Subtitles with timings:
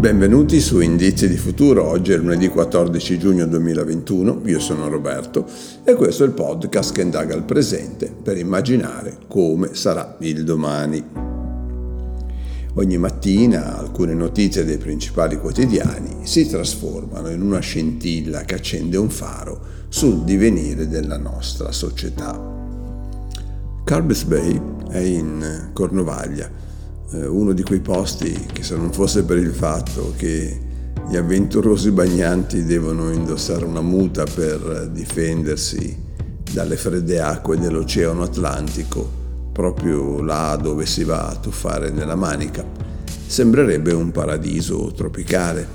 [0.00, 5.46] Benvenuti su Indizi di Futuro, oggi è lunedì 14 giugno 2021, io sono Roberto
[5.84, 11.29] e questo è il podcast che indaga il presente per immaginare come sarà il domani.
[12.74, 19.10] Ogni mattina alcune notizie dei principali quotidiani si trasformano in una scintilla che accende un
[19.10, 22.38] faro sul divenire della nostra società.
[23.82, 26.48] Carbis Bay è in Cornovaglia,
[27.10, 30.68] eh, uno di quei posti che se non fosse per il fatto che
[31.08, 36.08] gli avventurosi bagnanti devono indossare una muta per difendersi
[36.52, 39.19] dalle fredde acque dell'Oceano Atlantico,
[39.60, 42.64] proprio là dove si va a tuffare nella manica,
[43.26, 45.68] sembrerebbe un paradiso tropicale,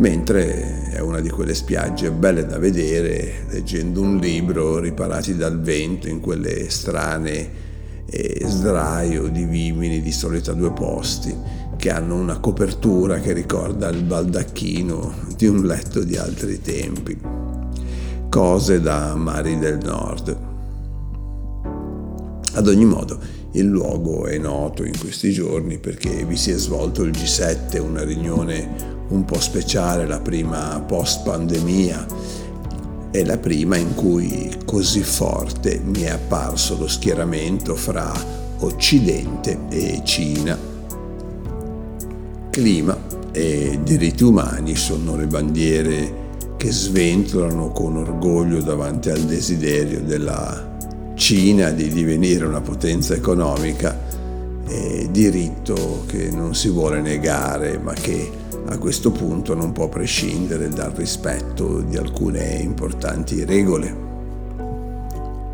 [0.00, 6.08] mentre è una di quelle spiagge belle da vedere leggendo un libro riparati dal vento
[6.08, 7.62] in quelle strane
[8.04, 11.34] e sdraio di vimini di solito a due posti
[11.76, 17.18] che hanno una copertura che ricorda il baldacchino di un letto di altri tempi.
[18.28, 20.52] Cose da mari del nord.
[22.54, 23.18] Ad ogni modo,
[23.52, 28.04] il luogo è noto in questi giorni perché vi si è svolto il G7, una
[28.04, 32.06] riunione un po' speciale, la prima post pandemia
[33.10, 38.12] è la prima in cui così forte mi è apparso lo schieramento fra
[38.58, 40.58] Occidente e Cina.
[42.50, 42.96] Clima
[43.32, 46.22] e diritti umani sono le bandiere
[46.56, 50.73] che sventolano con orgoglio davanti al desiderio della
[51.24, 53.98] Cina di divenire una potenza economica
[54.66, 58.30] è diritto che non si vuole negare, ma che
[58.66, 63.96] a questo punto non può prescindere dal rispetto di alcune importanti regole.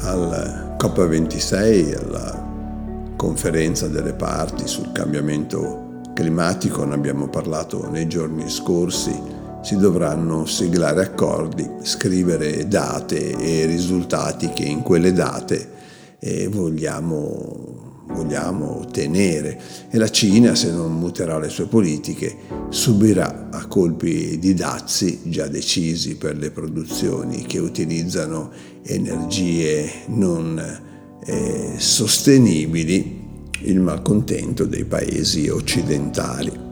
[0.00, 9.20] Al COP26, alla conferenza delle parti sul cambiamento climatico, ne abbiamo parlato nei giorni scorsi,
[9.62, 15.76] si dovranno siglare accordi, scrivere date e risultati che in quelle date
[16.20, 19.60] eh, vogliamo, vogliamo ottenere
[19.90, 22.36] e la Cina, se non muterà le sue politiche,
[22.68, 28.50] subirà a colpi di dazi già decisi per le produzioni che utilizzano
[28.84, 30.86] energie non
[31.24, 33.26] eh, sostenibili
[33.62, 36.67] il malcontento dei paesi occidentali.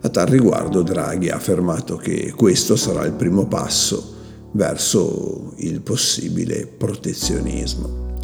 [0.00, 4.14] A tal riguardo Draghi ha affermato che questo sarà il primo passo
[4.52, 8.16] verso il possibile protezionismo.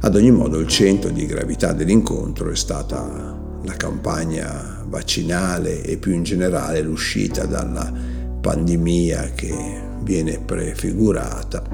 [0.00, 6.12] Ad ogni modo il centro di gravità dell'incontro è stata la campagna vaccinale e più
[6.12, 7.92] in generale l'uscita dalla
[8.40, 11.64] pandemia che viene prefigurata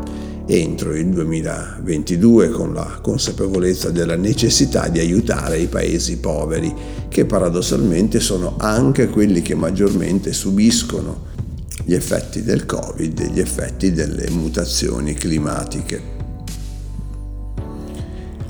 [0.46, 6.74] entro il 2022 con la consapevolezza della necessità di aiutare i paesi poveri,
[7.08, 11.30] che paradossalmente sono anche quelli che maggiormente subiscono
[11.84, 16.20] gli effetti del Covid e gli effetti delle mutazioni climatiche.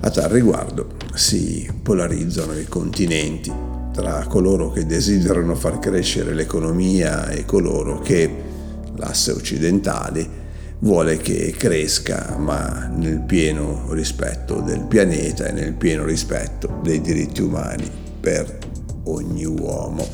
[0.00, 3.52] A tal riguardo si polarizzano i continenti
[3.92, 8.51] tra coloro che desiderano far crescere l'economia e coloro che,
[8.96, 10.40] l'asse occidentale,
[10.80, 17.40] vuole che cresca, ma nel pieno rispetto del pianeta e nel pieno rispetto dei diritti
[17.40, 17.88] umani
[18.20, 18.58] per
[19.04, 20.06] ogni uomo.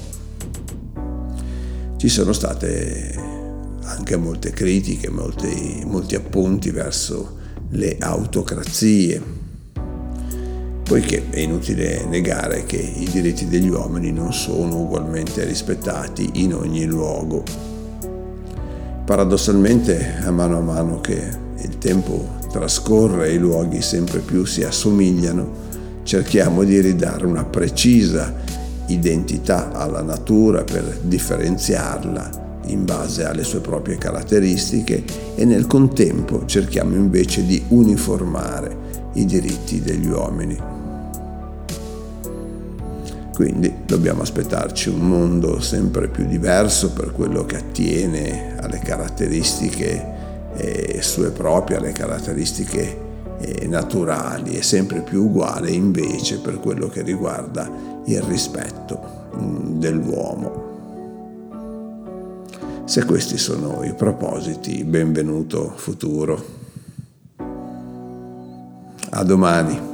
[1.96, 3.14] Ci sono state
[3.82, 7.36] anche molte critiche, molti, molti appunti verso
[7.70, 9.20] le autocrazie,
[10.82, 16.84] poiché è inutile negare che i diritti degli uomini non sono ugualmente rispettati in ogni
[16.84, 17.77] luogo
[19.08, 21.18] Paradossalmente, a mano a mano che
[21.62, 25.50] il tempo trascorre e i luoghi sempre più si assomigliano,
[26.02, 28.34] cerchiamo di ridare una precisa
[28.88, 35.02] identità alla natura per differenziarla in base alle sue proprie caratteristiche
[35.34, 38.76] e nel contempo cerchiamo invece di uniformare
[39.14, 40.77] i diritti degli uomini.
[43.38, 50.98] Quindi dobbiamo aspettarci un mondo sempre più diverso per quello che attiene alle caratteristiche eh,
[51.02, 52.98] sue proprie, alle caratteristiche
[53.38, 57.70] eh, naturali e sempre più uguale invece per quello che riguarda
[58.06, 60.66] il rispetto mm, dell'uomo.
[62.86, 66.44] Se questi sono i propositi, benvenuto futuro.
[69.10, 69.87] A domani.